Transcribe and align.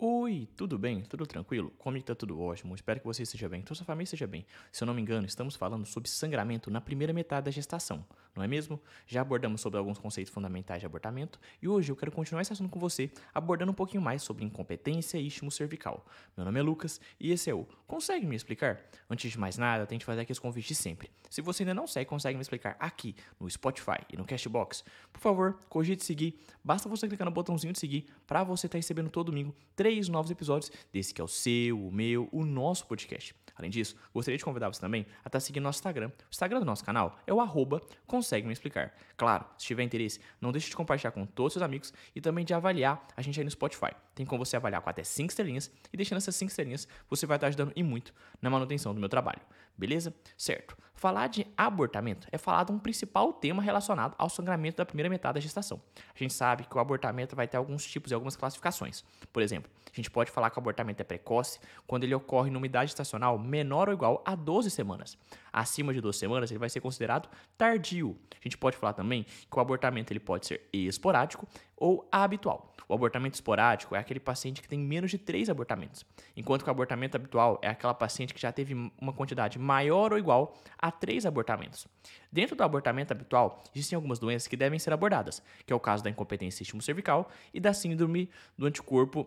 Oi, 0.00 0.48
tudo 0.56 0.78
bem? 0.78 1.02
Tudo 1.02 1.26
tranquilo? 1.26 1.72
Comigo 1.76 2.06
tá 2.06 2.14
tudo 2.14 2.40
ótimo. 2.40 2.72
Espero 2.72 3.00
que 3.00 3.06
você 3.06 3.24
esteja 3.24 3.48
bem, 3.48 3.62
que 3.62 3.74
sua 3.74 3.84
família 3.84 4.04
esteja 4.04 4.28
bem. 4.28 4.46
Se 4.70 4.84
eu 4.84 4.86
não 4.86 4.94
me 4.94 5.02
engano, 5.02 5.26
estamos 5.26 5.56
falando 5.56 5.84
sobre 5.84 6.08
sangramento 6.08 6.70
na 6.70 6.80
primeira 6.80 7.12
metade 7.12 7.46
da 7.46 7.50
gestação, 7.50 8.06
não 8.32 8.44
é 8.44 8.46
mesmo? 8.46 8.80
Já 9.08 9.22
abordamos 9.22 9.60
sobre 9.60 9.76
alguns 9.76 9.98
conceitos 9.98 10.32
fundamentais 10.32 10.78
de 10.78 10.86
abortamento 10.86 11.40
e 11.60 11.66
hoje 11.66 11.90
eu 11.90 11.96
quero 11.96 12.12
continuar 12.12 12.42
esse 12.42 12.52
assunto 12.52 12.70
com 12.70 12.78
você, 12.78 13.10
abordando 13.34 13.72
um 13.72 13.74
pouquinho 13.74 14.00
mais 14.00 14.22
sobre 14.22 14.44
incompetência 14.44 15.18
e 15.18 15.26
istmo 15.26 15.50
cervical. 15.50 16.06
Meu 16.36 16.46
nome 16.46 16.60
é 16.60 16.62
Lucas 16.62 17.00
e 17.18 17.32
esse 17.32 17.50
é 17.50 17.54
o 17.54 17.66
Consegue 17.84 18.24
me 18.24 18.36
explicar? 18.36 18.80
Antes 19.10 19.32
de 19.32 19.38
mais 19.40 19.58
nada, 19.58 19.84
tente 19.84 20.04
fazer 20.04 20.20
aqueles 20.20 20.38
convites 20.38 20.68
de 20.68 20.74
sempre. 20.76 21.10
Se 21.28 21.42
você 21.42 21.64
ainda 21.64 21.74
não 21.74 21.88
segue, 21.88 22.08
consegue 22.08 22.36
me 22.36 22.42
explicar 22.42 22.76
aqui 22.78 23.16
no 23.40 23.50
Spotify 23.50 23.98
e 24.12 24.16
no 24.16 24.24
Cashbox, 24.24 24.84
por 25.12 25.20
favor, 25.20 25.58
cogite 25.68 26.04
seguir. 26.04 26.38
Basta 26.62 26.88
você 26.88 27.08
clicar 27.08 27.24
no 27.24 27.32
botãozinho 27.32 27.72
de 27.72 27.80
seguir 27.80 28.06
para 28.26 28.44
você 28.44 28.66
estar 28.66 28.76
tá 28.76 28.78
recebendo 28.78 29.10
todo 29.10 29.32
domingo 29.32 29.56
três 29.88 30.06
novos 30.06 30.30
episódios 30.30 30.70
desse 30.92 31.14
que 31.14 31.20
é 31.20 31.24
o 31.24 31.28
seu, 31.28 31.80
o 31.80 31.90
meu, 31.90 32.28
o 32.30 32.44
nosso 32.44 32.86
podcast. 32.86 33.34
Além 33.56 33.70
disso, 33.70 33.96
gostaria 34.12 34.36
de 34.36 34.44
convidar 34.44 34.68
você 34.68 34.78
também 34.78 35.00
a 35.00 35.20
estar 35.20 35.30
tá 35.30 35.40
seguindo 35.40 35.62
nosso 35.62 35.78
Instagram. 35.78 36.08
O 36.08 36.30
Instagram 36.30 36.58
do 36.60 36.66
nosso 36.66 36.84
canal 36.84 37.18
é 37.26 37.32
o 37.32 37.40
arroba 37.40 37.80
consegue 38.06 38.46
me 38.46 38.52
explicar. 38.52 38.94
Claro, 39.16 39.46
se 39.56 39.64
tiver 39.64 39.82
interesse, 39.82 40.20
não 40.42 40.52
deixe 40.52 40.68
de 40.68 40.76
compartilhar 40.76 41.12
com 41.12 41.24
todos 41.24 41.52
os 41.52 41.52
seus 41.54 41.62
amigos 41.62 41.90
e 42.14 42.20
também 42.20 42.44
de 42.44 42.52
avaliar 42.52 43.02
a 43.16 43.22
gente 43.22 43.40
aí 43.40 43.44
no 43.44 43.50
Spotify. 43.50 43.92
Tem 44.18 44.26
como 44.26 44.44
você 44.44 44.56
avaliar 44.56 44.82
com 44.82 44.90
até 44.90 45.04
5 45.04 45.30
estrelinhas 45.30 45.70
e 45.92 45.96
deixando 45.96 46.16
essas 46.16 46.34
5 46.34 46.50
estrelinhas, 46.50 46.88
você 47.08 47.24
vai 47.24 47.36
estar 47.36 47.46
ajudando 47.46 47.72
e 47.76 47.84
muito 47.84 48.12
na 48.42 48.50
manutenção 48.50 48.92
do 48.92 48.98
meu 48.98 49.08
trabalho. 49.08 49.40
Beleza? 49.76 50.12
Certo. 50.36 50.76
Falar 50.92 51.28
de 51.28 51.46
abortamento 51.56 52.26
é 52.32 52.36
falar 52.36 52.64
de 52.64 52.72
um 52.72 52.80
principal 52.80 53.32
tema 53.32 53.62
relacionado 53.62 54.16
ao 54.18 54.28
sangramento 54.28 54.78
da 54.78 54.84
primeira 54.84 55.08
metade 55.08 55.34
da 55.34 55.40
gestação. 55.40 55.80
A 56.12 56.18
gente 56.18 56.34
sabe 56.34 56.64
que 56.64 56.76
o 56.76 56.80
abortamento 56.80 57.36
vai 57.36 57.46
ter 57.46 57.56
alguns 57.56 57.86
tipos 57.86 58.10
e 58.10 58.14
algumas 58.14 58.34
classificações. 58.34 59.04
Por 59.32 59.40
exemplo, 59.40 59.70
a 59.86 59.94
gente 59.94 60.10
pode 60.10 60.32
falar 60.32 60.50
que 60.50 60.58
o 60.58 60.60
abortamento 60.60 61.00
é 61.00 61.04
precoce 61.04 61.60
quando 61.86 62.02
ele 62.02 62.16
ocorre 62.16 62.50
numa 62.50 62.66
idade 62.66 62.90
estacional 62.90 63.38
menor 63.38 63.88
ou 63.88 63.94
igual 63.94 64.20
a 64.26 64.34
12 64.34 64.68
semanas. 64.72 65.16
Acima 65.58 65.92
de 65.92 66.00
12 66.00 66.16
semanas, 66.16 66.52
ele 66.52 66.58
vai 66.60 66.70
ser 66.70 66.80
considerado 66.80 67.28
tardio. 67.56 68.16
A 68.32 68.44
gente 68.44 68.56
pode 68.56 68.76
falar 68.76 68.92
também 68.92 69.24
que 69.24 69.58
o 69.58 69.58
abortamento 69.58 70.12
ele 70.12 70.20
pode 70.20 70.46
ser 70.46 70.68
esporádico 70.72 71.48
ou 71.76 72.08
habitual. 72.12 72.72
O 72.86 72.94
abortamento 72.94 73.34
esporádico 73.34 73.96
é 73.96 73.98
aquele 73.98 74.20
paciente 74.20 74.62
que 74.62 74.68
tem 74.68 74.78
menos 74.78 75.10
de 75.10 75.18
3 75.18 75.50
abortamentos, 75.50 76.06
enquanto 76.36 76.62
que 76.62 76.68
o 76.68 76.70
abortamento 76.70 77.16
habitual 77.16 77.58
é 77.60 77.66
aquela 77.66 77.92
paciente 77.92 78.32
que 78.32 78.40
já 78.40 78.52
teve 78.52 78.72
uma 79.00 79.12
quantidade 79.12 79.58
maior 79.58 80.12
ou 80.12 80.18
igual 80.20 80.56
a 80.78 80.92
3 80.92 81.26
abortamentos. 81.26 81.88
Dentro 82.30 82.54
do 82.54 82.62
abortamento 82.62 83.12
habitual, 83.12 83.60
existem 83.74 83.96
algumas 83.96 84.20
doenças 84.20 84.46
que 84.46 84.56
devem 84.56 84.78
ser 84.78 84.92
abordadas, 84.92 85.42
que 85.66 85.72
é 85.72 85.76
o 85.76 85.80
caso 85.80 86.04
da 86.04 86.10
incompetência 86.10 86.64
cervical 86.80 87.28
e 87.52 87.58
da 87.58 87.74
síndrome 87.74 88.30
do 88.56 88.64
anticorpo 88.64 89.26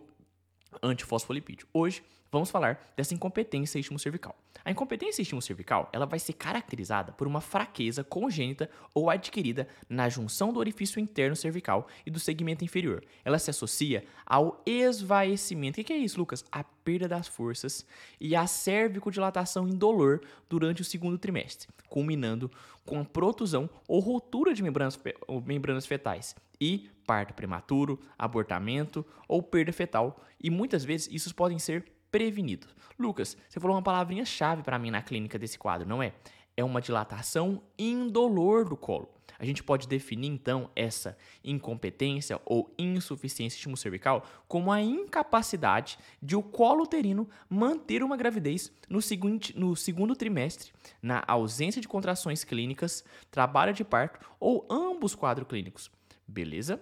antifosfolipídio. 0.82 1.68
Hoje 1.74 2.02
vamos 2.32 2.50
falar 2.50 2.94
dessa 2.96 3.14
incompetência 3.14 3.78
istmo-cervical. 3.78 4.36
A 4.64 4.72
incompetência 4.72 5.22
istmo-cervical 5.22 5.90
ela 5.92 6.06
vai 6.06 6.20
ser 6.20 6.34
caracterizada 6.34 7.12
por 7.12 7.28
uma 7.28 7.42
fraqueza 7.42 8.04
congênita 8.04 8.70
ou 8.94 9.10
adquirida 9.10 9.68
na 9.90 10.08
junção 10.08 10.54
do 10.54 10.60
orifício 10.60 11.00
interno 11.00 11.36
cervical 11.36 11.88
e 12.06 12.12
do 12.12 12.20
segmento 12.20 12.64
inferior. 12.64 13.04
Ela 13.26 13.40
se 13.40 13.50
associa 13.50 14.06
ao 14.26 14.62
esvaecimento. 14.66 15.82
O 15.82 15.84
que 15.84 15.92
é 15.92 15.98
isso, 15.98 16.20
Lucas? 16.20 16.46
A 16.52 16.64
perda 16.64 17.08
das 17.08 17.28
forças 17.28 17.86
e 18.20 18.36
a 18.36 18.48
cervicodilatação 18.48 19.68
indolor 19.68 20.22
durante 20.50 20.82
o 20.82 20.86
segundo 20.86 21.18
trimestre, 21.18 21.68
culminando 21.90 22.50
com 22.86 23.00
a 23.00 23.06
protusão 23.06 23.70
ou 23.88 24.00
ruptura 24.00 24.54
de 24.54 24.64
membranas, 24.64 25.00
membranas 25.46 25.86
fetais 25.86 26.36
e 26.60 26.90
parto 27.06 27.34
prematuro, 27.34 28.00
abortamento 28.18 29.06
ou 29.28 29.42
perda 29.42 29.74
fetal, 29.74 30.24
e 30.42 30.50
muitas 30.50 30.86
vezes 30.86 31.10
isso 31.12 31.34
podem 31.36 31.60
ser 31.60 31.86
prevenidos. 32.12 32.76
Lucas, 33.00 33.38
você 33.48 33.60
falou 33.60 33.76
uma 33.76 33.82
palavrinha 33.82 34.26
chave 34.26 34.62
para 34.62 34.78
mim 34.78 34.92
na 34.92 35.02
clínica 35.02 35.40
desse 35.40 35.58
quadro, 35.58 35.88
não 35.88 36.04
é? 36.04 36.14
É 36.56 36.64
uma 36.64 36.82
dilatação 36.82 37.64
indolor 37.80 38.68
do 38.68 38.76
colo. 38.76 39.10
A 39.40 39.46
gente 39.46 39.64
pode 39.64 39.88
definir 39.88 40.28
então 40.28 40.70
essa 40.76 41.18
incompetência 41.44 42.40
ou 42.46 42.72
insuficiência 42.78 43.76
cervical 43.76 44.24
como 44.48 44.72
a 44.72 44.80
incapacidade 44.80 45.98
de 46.22 46.36
o 46.36 46.44
colo 46.44 46.84
uterino 46.84 47.28
manter 47.50 48.04
uma 48.04 48.16
gravidez 48.16 48.72
no, 48.88 49.02
seguinte, 49.02 49.58
no 49.58 49.76
segundo 49.76 50.16
trimestre, 50.16 50.72
na 51.02 51.24
ausência 51.28 51.82
de 51.82 51.88
contrações 51.88 52.44
clínicas, 52.44 53.04
trabalho 53.32 53.74
de 53.74 53.84
parto 53.84 54.20
ou 54.40 54.68
ambos 54.70 55.16
quadros 55.16 55.48
clínicos. 55.48 55.90
Beleza? 56.28 56.80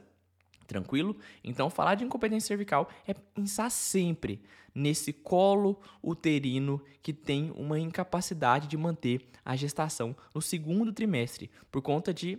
Tranquilo? 0.69 1.18
Então, 1.44 1.68
falar 1.68 1.96
de 1.96 2.03
incompetência 2.03 2.50
cervical 2.50 2.88
é 3.07 3.13
pensar 3.16 3.72
sempre 3.72 4.40
nesse 4.74 5.12
colo 5.12 5.81
uterino 6.02 6.80
que 7.02 7.12
tem 7.12 7.52
uma 7.56 7.80
incapacidade 7.80 8.68
de 8.68 8.78
manter 8.78 9.25
a 9.44 9.56
gestação 9.56 10.16
no 10.34 10.40
segundo 10.40 10.94
trimestre, 10.94 11.50
por 11.72 11.81
conta 11.81 12.13
de 12.13 12.38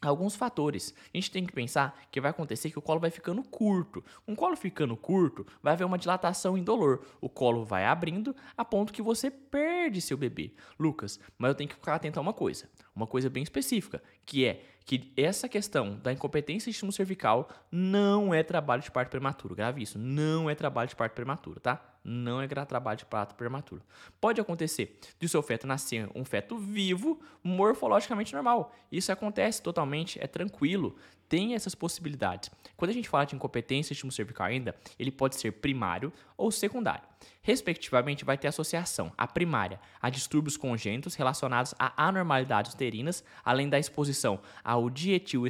alguns 0.00 0.34
fatores. 0.34 0.94
A 1.12 1.16
gente 1.18 1.30
tem 1.30 1.44
que 1.44 1.52
pensar 1.52 2.00
que 2.10 2.18
vai 2.18 2.30
acontecer 2.30 2.70
que 2.70 2.78
o 2.78 2.82
colo 2.82 2.98
vai 2.98 3.10
ficando 3.10 3.42
curto. 3.42 4.02
Um 4.26 4.34
colo 4.34 4.56
ficando 4.56 4.96
curto, 4.96 5.46
vai 5.62 5.74
haver 5.74 5.84
uma 5.84 5.98
dilatação 5.98 6.56
indolor. 6.56 7.04
O 7.20 7.28
colo 7.28 7.62
vai 7.62 7.84
abrindo 7.84 8.34
a 8.56 8.64
ponto 8.64 8.92
que 8.92 9.02
você 9.02 9.30
perde 9.30 10.00
seu 10.00 10.16
bebê. 10.16 10.54
Lucas, 10.78 11.20
mas 11.36 11.50
eu 11.50 11.54
tenho 11.54 11.68
que 11.68 11.76
ficar 11.76 11.96
atento 11.96 12.18
a 12.18 12.22
uma 12.22 12.32
coisa, 12.32 12.70
uma 13.00 13.06
coisa 13.06 13.30
bem 13.30 13.42
específica, 13.42 14.02
que 14.24 14.44
é 14.46 14.62
que 14.84 15.12
essa 15.16 15.48
questão 15.48 15.96
da 16.02 16.12
incompetência 16.12 16.70
estímulo 16.70 16.92
cervical 16.92 17.48
não 17.70 18.34
é 18.34 18.42
trabalho 18.42 18.82
de 18.82 18.90
parto 18.90 19.10
prematuro. 19.10 19.54
Grave 19.54 19.82
isso, 19.82 19.98
não 19.98 20.50
é 20.50 20.54
trabalho 20.54 20.88
de 20.88 20.96
parto 20.96 21.14
prematuro, 21.14 21.60
tá? 21.60 21.90
não 22.04 22.40
é 22.40 22.48
trabalho 22.48 22.98
de 22.98 23.04
parto 23.04 23.34
prematuro. 23.34 23.82
Pode 24.20 24.40
acontecer 24.40 24.98
de 25.18 25.28
seu 25.28 25.42
feto 25.42 25.66
nascer 25.66 26.08
um 26.14 26.24
feto 26.24 26.56
vivo, 26.56 27.20
morfologicamente 27.42 28.32
normal. 28.32 28.74
Isso 28.90 29.12
acontece 29.12 29.62
totalmente, 29.62 30.18
é 30.20 30.26
tranquilo, 30.26 30.96
tem 31.28 31.54
essas 31.54 31.74
possibilidades. 31.74 32.50
Quando 32.76 32.90
a 32.90 32.94
gente 32.94 33.08
fala 33.08 33.24
de 33.24 33.36
incompetência 33.36 33.92
estímulo 33.92 34.12
cervical 34.12 34.46
ainda, 34.46 34.74
ele 34.98 35.10
pode 35.10 35.36
ser 35.36 35.52
primário 35.52 36.12
ou 36.36 36.50
secundário. 36.50 37.09
Respectivamente, 37.42 38.24
vai 38.24 38.38
ter 38.38 38.48
associação 38.48 39.12
a 39.16 39.26
primária 39.26 39.80
a 40.00 40.10
distúrbios 40.10 40.56
congênitos 40.56 41.14
relacionados 41.14 41.74
a 41.78 42.06
anormalidades 42.06 42.74
uterinas, 42.74 43.24
além 43.44 43.68
da 43.68 43.78
exposição 43.78 44.40
ao 44.62 44.90
dietil 44.90 45.44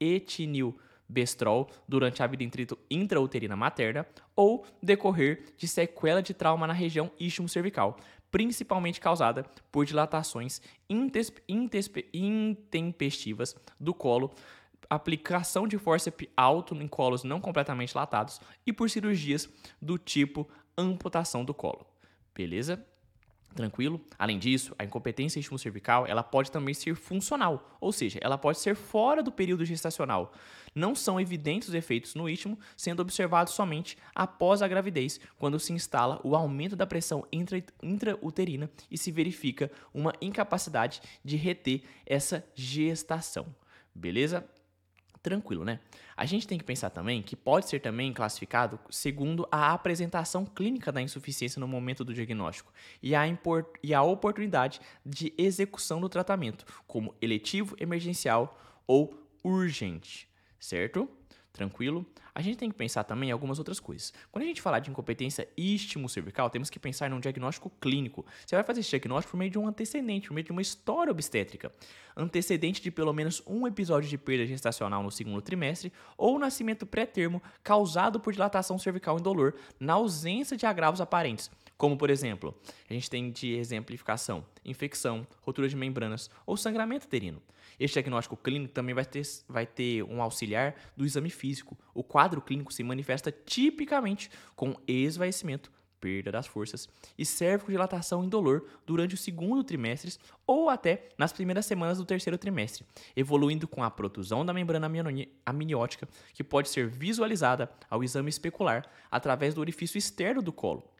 etinil 0.00 0.78
bestrol 1.08 1.68
durante 1.86 2.22
a 2.22 2.26
vida 2.26 2.42
intrauterina 2.90 3.54
materna 3.54 4.06
ou 4.34 4.64
decorrer 4.82 5.52
de 5.56 5.68
sequela 5.68 6.22
de 6.22 6.32
trauma 6.32 6.66
na 6.66 6.72
região 6.72 7.12
istmo-cervical, 7.20 7.98
principalmente 8.30 9.00
causada 9.00 9.44
por 9.70 9.84
dilatações 9.84 10.62
intempestivas 10.88 13.54
do 13.78 13.92
colo, 13.92 14.32
aplicação 14.88 15.68
de 15.68 15.76
forceps 15.78 16.28
alto 16.36 16.74
em 16.74 16.88
colos 16.88 17.24
não 17.24 17.40
completamente 17.40 17.90
dilatados 17.90 18.40
e 18.66 18.72
por 18.72 18.90
cirurgias 18.90 19.48
do 19.80 19.96
tipo 19.98 20.48
amputação 20.76 21.44
do 21.44 21.54
colo. 21.54 21.86
Beleza? 22.34 22.84
Tranquilo? 23.54 24.00
Além 24.18 24.38
disso, 24.38 24.74
a 24.78 24.84
incompetência 24.84 25.42
cervical 25.58 26.06
ela 26.06 26.22
pode 26.22 26.50
também 26.50 26.72
ser 26.72 26.94
funcional, 26.94 27.76
ou 27.80 27.92
seja, 27.92 28.18
ela 28.22 28.38
pode 28.38 28.58
ser 28.58 28.74
fora 28.74 29.22
do 29.22 29.30
período 29.30 29.64
gestacional. 29.64 30.32
Não 30.74 30.94
são 30.94 31.20
evidentes 31.20 31.68
os 31.68 31.74
efeitos 31.74 32.14
no 32.14 32.28
istmo, 32.28 32.58
sendo 32.76 33.00
observados 33.00 33.52
somente 33.52 33.98
após 34.14 34.62
a 34.62 34.68
gravidez, 34.68 35.20
quando 35.38 35.60
se 35.60 35.72
instala 35.72 36.18
o 36.24 36.34
aumento 36.34 36.74
da 36.74 36.86
pressão 36.86 37.26
intra 37.30 37.62
intrauterina 37.82 38.70
e 38.90 38.96
se 38.96 39.12
verifica 39.12 39.70
uma 39.92 40.14
incapacidade 40.20 41.02
de 41.22 41.36
reter 41.36 41.82
essa 42.06 42.42
gestação. 42.54 43.54
Beleza? 43.94 44.48
Tranquilo, 45.22 45.64
né? 45.64 45.78
A 46.16 46.24
gente 46.26 46.46
tem 46.46 46.58
que 46.58 46.64
pensar 46.64 46.90
também 46.90 47.22
que 47.22 47.36
pode 47.36 47.68
ser 47.68 47.80
também 47.80 48.12
classificado 48.12 48.78
segundo 48.90 49.46
a 49.50 49.72
apresentação 49.72 50.44
clínica 50.44 50.90
da 50.90 51.00
insuficiência 51.00 51.60
no 51.60 51.68
momento 51.68 52.04
do 52.04 52.12
diagnóstico 52.12 52.72
e 53.02 53.14
a, 53.14 53.22
e 53.82 53.94
a 53.94 54.02
oportunidade 54.02 54.80
de 55.06 55.32
execução 55.38 56.00
do 56.00 56.08
tratamento, 56.08 56.66
como 56.86 57.14
eletivo, 57.22 57.76
emergencial 57.78 58.58
ou 58.86 59.14
urgente, 59.44 60.28
certo? 60.58 61.08
Tranquilo? 61.52 62.04
A 62.34 62.40
gente 62.40 62.56
tem 62.56 62.70
que 62.70 62.76
pensar 62.76 63.04
também 63.04 63.28
em 63.28 63.32
algumas 63.32 63.58
outras 63.58 63.78
coisas. 63.78 64.12
Quando 64.30 64.44
a 64.44 64.46
gente 64.46 64.62
falar 64.62 64.78
de 64.78 64.90
incompetência 64.90 65.46
istmo-cervical, 65.56 66.48
temos 66.48 66.70
que 66.70 66.78
pensar 66.78 67.10
num 67.10 67.20
diagnóstico 67.20 67.70
clínico. 67.80 68.24
Você 68.46 68.56
vai 68.56 68.64
fazer 68.64 68.80
esse 68.80 68.88
diagnóstico 68.88 69.32
por 69.32 69.36
meio 69.36 69.50
de 69.50 69.58
um 69.58 69.66
antecedente, 69.66 70.28
por 70.28 70.34
meio 70.34 70.44
de 70.44 70.52
uma 70.52 70.62
história 70.62 71.10
obstétrica. 71.10 71.70
Antecedente 72.16 72.80
de 72.80 72.90
pelo 72.90 73.12
menos 73.12 73.42
um 73.46 73.66
episódio 73.66 74.08
de 74.08 74.16
perda 74.16 74.46
gestacional 74.46 75.02
no 75.02 75.10
segundo 75.10 75.42
trimestre 75.42 75.92
ou 76.16 76.38
nascimento 76.38 76.86
pré-termo 76.86 77.42
causado 77.62 78.18
por 78.18 78.32
dilatação 78.32 78.78
cervical 78.78 79.18
indolor 79.18 79.54
na 79.78 79.94
ausência 79.94 80.56
de 80.56 80.64
agravos 80.64 81.00
aparentes, 81.00 81.50
como 81.76 81.96
por 81.96 82.10
exemplo, 82.10 82.54
a 82.88 82.94
gente 82.94 83.10
tem 83.10 83.30
de 83.30 83.54
exemplificação 83.54 84.44
infecção, 84.64 85.26
rotura 85.42 85.68
de 85.68 85.76
membranas 85.76 86.30
ou 86.46 86.56
sangramento 86.56 87.06
uterino. 87.06 87.42
Este 87.78 87.94
diagnóstico 87.94 88.36
clínico 88.36 88.72
também 88.72 88.94
vai 88.94 89.04
ter, 89.04 89.22
vai 89.48 89.66
ter 89.66 90.02
um 90.04 90.22
auxiliar 90.22 90.74
do 90.96 91.04
exame 91.04 91.30
físico. 91.30 91.76
O 91.94 92.04
quadro 92.22 92.40
clínico 92.40 92.72
se 92.72 92.84
manifesta 92.84 93.32
tipicamente 93.32 94.30
com 94.54 94.76
esvaecimento, 94.86 95.72
perda 96.00 96.30
das 96.30 96.46
forças 96.46 96.88
e 97.18 97.24
dilatação 97.68 98.24
indolor 98.24 98.64
durante 98.86 99.14
o 99.14 99.18
segundo 99.18 99.64
trimestre 99.64 100.12
ou 100.46 100.70
até 100.70 101.08
nas 101.18 101.32
primeiras 101.32 101.66
semanas 101.66 101.98
do 101.98 102.04
terceiro 102.04 102.38
trimestre, 102.38 102.84
evoluindo 103.16 103.66
com 103.66 103.82
a 103.82 103.90
protusão 103.90 104.46
da 104.46 104.52
membrana 104.52 104.88
amniótica, 105.44 106.08
que 106.32 106.44
pode 106.44 106.68
ser 106.68 106.88
visualizada 106.88 107.68
ao 107.90 108.04
exame 108.04 108.30
especular 108.30 108.88
através 109.10 109.52
do 109.52 109.60
orifício 109.60 109.98
externo 109.98 110.40
do 110.40 110.52
colo 110.52 110.91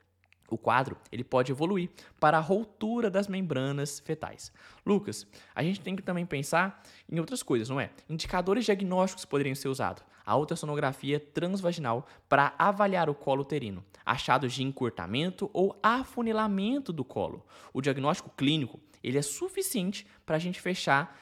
o 0.55 0.59
quadro 0.59 0.97
ele 1.11 1.25
pode 1.25 1.53
evoluir 1.53 1.91
para 2.21 2.39
a 2.39 2.41
ruptura 2.41 3.11
das 3.11 3.29
membranas 3.29 4.01
fetais. 4.01 4.53
Lucas, 4.85 5.27
a 5.55 5.63
gente 5.63 5.81
tem 5.81 5.97
que 5.97 6.03
também 6.03 6.27
pensar 6.27 6.83
em 7.11 7.19
outras 7.19 7.43
coisas, 7.43 7.69
não 7.69 7.81
é? 7.81 7.91
Indicadores 8.09 8.65
diagnósticos 8.65 9.25
poderiam 9.25 9.55
ser 9.55 9.69
usados. 9.69 10.05
A 10.25 10.37
ultrassonografia 10.37 11.19
transvaginal 11.19 12.07
para 12.29 12.55
avaliar 12.57 13.11
o 13.11 13.15
colo 13.15 13.43
uterino, 13.43 13.85
achados 14.07 14.53
de 14.53 14.63
encurtamento 14.63 15.51
ou 15.53 15.77
afunilamento 15.83 16.93
do 16.93 17.05
colo. 17.05 17.45
O 17.73 17.81
diagnóstico 17.81 18.31
clínico 18.37 18.79
ele 19.03 19.19
é 19.19 19.23
suficiente 19.23 20.07
para 20.25 20.37
a 20.37 20.39
gente 20.39 20.61
fechar 20.61 21.19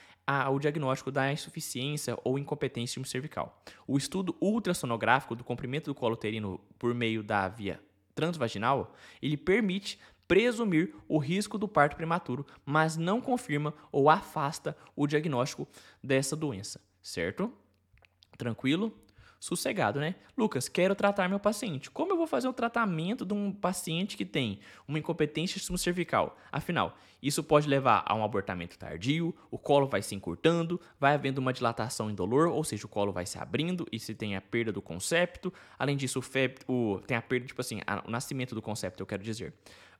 o 0.53 0.59
diagnóstico 0.59 1.11
da 1.11 1.33
insuficiência 1.33 2.17
ou 2.23 2.39
incompetência 2.39 3.03
cervical. 3.05 3.63
O 3.87 3.97
estudo 3.97 4.37
ultrassonográfico 4.41 5.35
do 5.35 5.43
comprimento 5.43 5.91
do 5.91 5.95
colo 5.95 6.15
uterino 6.15 6.61
por 6.79 6.95
meio 6.95 7.23
da 7.23 7.49
via 7.49 7.81
transvaginal, 8.21 8.95
ele 9.23 9.37
permite 9.37 9.99
presumir 10.29 10.95
o 11.09 11.19
risco 11.19 11.59
do 11.59 11.67
parto 11.67 11.97
prematuro, 11.97 12.47
mas 12.65 12.97
não 12.97 13.21
confirma 13.21 13.75
ou 13.91 14.09
afasta 14.09 14.77
o 14.95 15.07
diagnóstico 15.07 15.67
dessa 16.03 16.37
doença, 16.37 16.81
certo? 17.03 17.53
Tranquilo? 18.39 18.95
Sossegado, 19.41 19.99
né? 19.99 20.17
Lucas, 20.37 20.69
quero 20.69 20.95
tratar 20.95 21.27
meu 21.27 21.41
paciente. 21.41 21.91
Como 21.91 22.13
eu 22.13 22.17
vou 22.19 22.27
fazer 22.27 22.47
o 22.47 22.53
tratamento 22.53 23.25
de 23.25 23.33
um 23.33 23.51
paciente 23.51 24.15
que 24.15 24.27
tem 24.27 24.61
uma 24.87 24.99
incompetência 24.99 25.59
cervical? 25.79 26.37
Afinal, 26.53 26.95
isso 27.23 27.43
pode 27.43 27.67
levar 27.67 28.05
a 28.07 28.15
um 28.15 28.23
abortamento 28.23 28.79
tardio, 28.79 29.35
o 29.51 29.57
colo 29.57 29.87
vai 29.87 30.03
se 30.03 30.15
encurtando, 30.15 30.79
vai 30.99 31.15
havendo 31.15 31.39
uma 31.39 31.55
dilatação 31.55 32.11
indolor, 32.11 32.49
ou 32.49 32.63
seja, 32.63 32.85
o 32.85 32.89
colo 32.89 33.13
vai 33.13 33.25
se 33.25 33.39
abrindo 33.39 33.87
e 33.91 33.99
se 33.99 34.15
tem 34.15 34.37
a 34.37 34.43
perda 34.43 34.71
do 34.71 34.83
concepto. 34.83 35.53
Além 35.79 35.97
disso, 35.97 36.19
o, 36.19 36.23
feto, 36.23 36.71
o 36.71 37.01
tem 37.07 37.17
a 37.17 37.23
perda, 37.23 37.47
tipo 37.47 37.61
assim, 37.63 37.81
a, 37.87 38.03
o 38.07 38.11
nascimento 38.11 38.55
do 38.55 38.61
concepto, 38.61 39.03
eu 39.03 39.07
quero 39.07 39.23
dizer. 39.23 39.55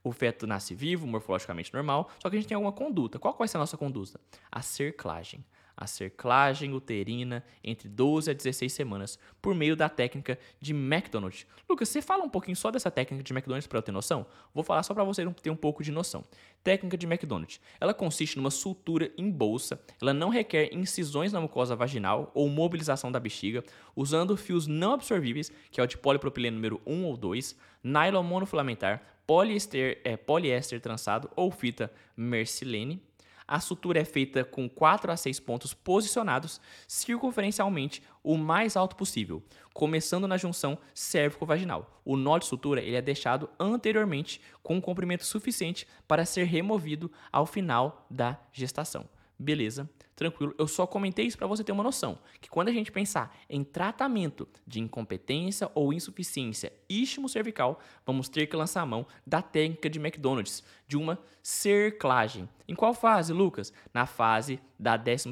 O 0.05 0.13
feto 0.13 0.47
nasce 0.47 0.75
vivo, 0.75 1.07
morfologicamente 1.07 1.73
normal, 1.73 2.11
só 2.23 2.29
que 2.29 2.37
a 2.37 2.39
gente 2.39 2.49
tem 2.49 2.55
alguma 2.55 2.73
conduta. 2.73 3.19
Qual 3.19 3.35
vai 3.37 3.49
ser 3.49 3.57
a 3.57 3.61
nossa 3.61 3.77
conduta? 3.77 4.21
A 4.51 4.61
cerclagem 4.63 5.45
a 5.81 5.87
cerclagem 5.87 6.75
uterina 6.75 7.43
entre 7.65 7.89
12 7.89 8.31
a 8.31 8.35
16 8.35 8.71
semanas 8.71 9.19
por 9.41 9.55
meio 9.55 9.75
da 9.75 9.89
técnica 9.89 10.39
de 10.61 10.75
McDonald. 10.75 11.47
Lucas, 11.67 11.89
você 11.89 12.03
fala 12.03 12.23
um 12.23 12.29
pouquinho 12.29 12.55
só 12.55 12.71
dessa 12.71 12.91
técnica 12.91 13.25
de 13.25 13.33
McDonald 13.33 13.67
para 13.67 13.79
eu 13.79 13.83
ter 13.83 13.91
noção? 13.91 14.27
Vou 14.55 14.63
falar 14.63 14.83
só 14.83 14.93
para 14.93 15.03
você 15.03 15.25
ter 15.43 15.49
um 15.49 15.57
pouco 15.57 15.83
de 15.83 15.91
noção. 15.91 16.23
Técnica 16.63 16.99
de 16.99 17.07
McDonald. 17.07 17.59
Ela 17.81 17.95
consiste 17.95 18.37
numa 18.37 18.51
sutura 18.51 19.11
em 19.17 19.31
bolsa, 19.31 19.81
ela 20.03 20.13
não 20.13 20.29
requer 20.29 20.69
incisões 20.75 21.33
na 21.33 21.41
mucosa 21.41 21.75
vaginal 21.75 22.31
ou 22.35 22.47
mobilização 22.51 23.11
da 23.11 23.19
bexiga, 23.19 23.65
usando 23.97 24.37
fios 24.37 24.67
não 24.67 24.93
absorvíveis, 24.93 25.51
que 25.71 25.81
é 25.81 25.83
o 25.83 25.87
de 25.87 25.97
polipropileno 25.97 26.57
número 26.57 26.81
1 26.87 27.05
ou 27.07 27.17
2, 27.17 27.57
nylon 27.83 28.23
monofilamentar, 28.23 29.03
poliéster, 29.27 30.01
é, 30.05 30.17
poliéster 30.17 30.81
trançado 30.81 31.31
ou 31.35 31.51
fita 31.51 31.91
mercilene, 32.17 33.03
a 33.51 33.59
sutura 33.59 33.99
é 33.99 34.05
feita 34.05 34.45
com 34.45 34.69
4 34.69 35.11
a 35.11 35.17
6 35.17 35.41
pontos 35.41 35.75
posicionados 35.75 36.61
circunferencialmente 36.87 38.01
o 38.23 38.37
mais 38.37 38.77
alto 38.77 38.95
possível, 38.95 39.43
começando 39.75 40.29
na 40.29 40.37
junção 40.37 40.79
cérvico-vaginal. 40.95 42.01
O 42.05 42.17
nó 42.17 42.39
de 42.39 42.47
sutura 42.47 42.81
ele 42.81 42.95
é 42.95 43.03
deixado 43.03 43.51
anteriormente 43.59 44.41
com 44.63 44.77
um 44.77 44.81
comprimento 44.81 45.25
suficiente 45.25 45.85
para 46.07 46.25
ser 46.25 46.45
removido 46.45 47.11
ao 47.33 47.45
final 47.45 48.07
da 48.09 48.39
gestação. 48.53 49.09
Beleza? 49.37 49.91
Tranquilo. 50.21 50.55
Eu 50.59 50.69
só 50.69 50.87
comentei 50.87 51.25
isso 51.25 51.39
para 51.39 51.47
você 51.47 51.65
ter 51.65 51.73
uma 51.73 51.83
noção, 51.83 52.19
que 52.43 52.51
quando 52.51 52.69
a 52.69 52.73
gente 52.73 52.93
pensar 52.93 53.35
em 53.49 53.65
tratamento 53.65 54.47
de 54.67 54.79
incompetência 54.79 55.71
ou 55.75 55.95
insuficiência 55.95 56.71
istmo-cervical, 56.91 57.81
vamos 58.05 58.29
ter 58.29 58.47
que 58.47 58.55
lançar 58.55 58.83
a 58.83 58.87
mão 58.87 59.07
da 59.27 59.41
técnica 59.41 59.89
de 59.89 59.99
McDonald's, 59.99 60.63
de 60.87 60.99
uma 60.99 61.19
cerclagem. 61.43 62.49
Em 62.69 62.75
qual 62.75 62.93
fase, 62.93 63.33
Lucas? 63.33 63.73
Na 63.95 64.07
fase 64.07 64.61
da 64.79 64.97
12 64.97 65.31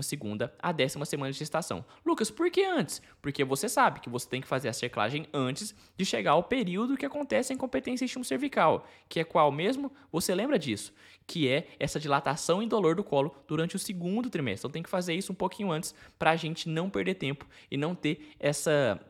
a 0.58 0.72
décima 0.72 1.04
semana 1.04 1.32
de 1.32 1.38
gestação. 1.38 1.84
Lucas, 2.04 2.30
por 2.30 2.50
que 2.50 2.64
antes? 2.64 3.02
Porque 3.20 3.44
você 3.44 3.68
sabe 3.68 4.00
que 4.00 4.08
você 4.08 4.28
tem 4.28 4.40
que 4.40 4.46
fazer 4.46 4.68
a 4.68 4.72
cerclagem 4.72 5.26
antes 5.32 5.74
de 5.96 6.04
chegar 6.04 6.32
ao 6.32 6.42
período 6.42 6.96
que 6.96 7.06
acontece 7.06 7.52
a 7.52 7.54
incompetência 7.54 8.04
istmo-cervical, 8.04 8.86
que 9.08 9.20
é 9.20 9.24
qual 9.24 9.50
mesmo? 9.52 9.92
Você 10.10 10.34
lembra 10.34 10.58
disso? 10.58 10.92
Que 11.26 11.48
é 11.48 11.68
essa 11.78 12.00
dilatação 12.00 12.62
indolor 12.62 12.94
do 12.94 13.04
colo 13.04 13.34
durante 13.46 13.76
o 13.76 13.78
segundo 13.78 14.30
trimestre. 14.30 14.68
Então 14.68 14.77
tem 14.78 14.82
que 14.82 14.88
fazer 14.88 15.14
isso 15.14 15.32
um 15.32 15.34
pouquinho 15.34 15.72
antes 15.72 15.94
para 16.18 16.30
a 16.30 16.36
gente 16.36 16.68
não 16.68 16.88
perder 16.88 17.14
tempo 17.14 17.46
e 17.70 17.76
não 17.76 17.94
ter 17.94 18.32
essa, 18.38 19.00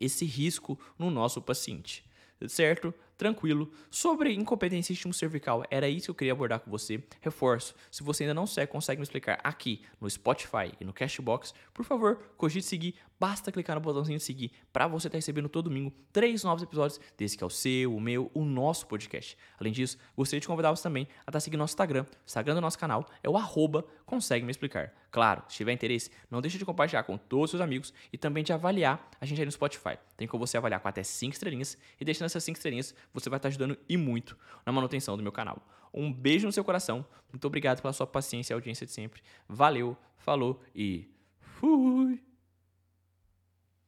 esse 0.00 0.24
risco 0.24 0.78
no 0.98 1.10
nosso 1.10 1.40
paciente. 1.40 2.04
Certo? 2.48 2.92
Tranquilo. 3.16 3.70
Sobre 3.90 4.32
incompetência 4.32 4.92
istmo 4.92 5.12
cervical, 5.12 5.64
era 5.70 5.88
isso 5.88 6.06
que 6.06 6.10
eu 6.10 6.14
queria 6.14 6.32
abordar 6.32 6.60
com 6.60 6.70
você. 6.70 7.02
Reforço, 7.20 7.74
se 7.90 8.02
você 8.02 8.24
ainda 8.24 8.34
não 8.34 8.46
segue, 8.46 8.70
consegue 8.70 8.98
me 8.98 9.04
explicar 9.04 9.40
aqui 9.42 9.82
no 10.00 10.08
Spotify 10.08 10.72
e 10.80 10.84
no 10.84 10.92
Cashbox, 10.92 11.54
por 11.72 11.84
favor, 11.84 12.16
cogite 12.36 12.66
seguir. 12.66 12.94
Basta 13.18 13.52
clicar 13.52 13.76
no 13.76 13.80
botãozinho 13.80 14.18
de 14.18 14.24
seguir 14.24 14.50
para 14.72 14.86
você 14.86 15.06
estar 15.06 15.16
tá 15.16 15.18
recebendo 15.18 15.48
todo 15.48 15.70
domingo 15.70 15.92
três 16.12 16.42
novos 16.42 16.62
episódios 16.62 17.00
desse 17.16 17.38
que 17.38 17.44
é 17.44 17.46
o 17.46 17.50
seu, 17.50 17.94
o 17.94 18.00
meu, 18.00 18.30
o 18.34 18.44
nosso 18.44 18.86
podcast. 18.86 19.38
Além 19.58 19.72
disso, 19.72 19.96
gostaria 20.16 20.40
de 20.40 20.46
convidar 20.46 20.70
você 20.70 20.82
também 20.82 21.04
a 21.04 21.20
estar 21.20 21.32
tá 21.32 21.40
seguindo 21.40 21.60
nosso 21.60 21.72
Instagram. 21.72 22.02
O 22.02 22.26
Instagram 22.26 22.54
do 22.56 22.60
nosso 22.60 22.78
canal 22.78 23.06
é 23.22 23.28
o 23.30 23.36
arroba 23.36 23.84
consegue 24.04 24.44
me 24.44 24.50
explicar. 24.50 24.92
Claro, 25.10 25.44
se 25.48 25.56
tiver 25.56 25.72
interesse, 25.72 26.10
não 26.28 26.40
deixe 26.40 26.58
de 26.58 26.64
compartilhar 26.64 27.04
com 27.04 27.16
todos 27.16 27.44
os 27.44 27.50
seus 27.50 27.60
amigos 27.60 27.94
e 28.12 28.18
também 28.18 28.42
de 28.42 28.52
avaliar 28.52 29.08
a 29.20 29.24
gente 29.24 29.40
aí 29.40 29.44
no 29.44 29.52
Spotify. 29.52 29.96
Tem 30.16 30.26
como 30.26 30.44
você 30.44 30.56
avaliar 30.56 30.80
com 30.80 30.88
até 30.88 31.02
5 31.02 31.32
estrelinhas 31.32 31.78
e 32.00 32.04
deixando 32.04 32.26
essas 32.26 32.42
5 32.42 32.56
estrelinhas, 32.56 32.94
você 33.12 33.28
vai 33.28 33.38
estar 33.38 33.48
ajudando 33.48 33.78
e 33.88 33.96
muito 33.96 34.36
na 34.64 34.72
manutenção 34.72 35.16
do 35.16 35.22
meu 35.22 35.32
canal. 35.32 35.66
Um 35.92 36.12
beijo 36.12 36.46
no 36.46 36.52
seu 36.52 36.64
coração, 36.64 37.06
muito 37.32 37.46
obrigado 37.46 37.80
pela 37.80 37.92
sua 37.92 38.06
paciência 38.06 38.52
e 38.52 38.54
audiência 38.54 38.86
de 38.86 38.92
sempre. 38.92 39.22
Valeu, 39.48 39.96
falou 40.16 40.60
e 40.74 41.08
fui! 41.40 42.33